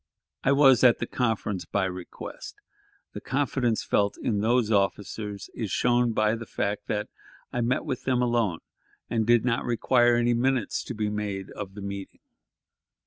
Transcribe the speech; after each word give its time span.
I 0.43 0.51
was 0.51 0.83
at 0.83 0.97
the 0.97 1.05
conference 1.05 1.63
by 1.65 1.85
request; 1.85 2.55
the 3.13 3.21
confidence 3.21 3.83
felt 3.83 4.17
in 4.17 4.39
those 4.39 4.71
officers 4.71 5.51
is 5.53 5.69
shown 5.69 6.11
by 6.11 6.33
the 6.33 6.47
fact 6.47 6.87
that 6.87 7.07
I 7.53 7.61
met 7.61 7.83
them 8.03 8.19
alone, 8.23 8.61
and 9.11 9.27
did 9.27 9.45
not 9.45 9.63
require 9.63 10.15
any 10.15 10.33
minutes 10.33 10.83
to 10.85 10.95
be 10.95 11.11
made 11.11 11.51
of 11.51 11.75
the 11.75 11.81
meeting. 11.83 12.21